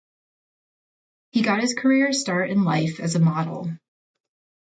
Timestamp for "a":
3.13-3.19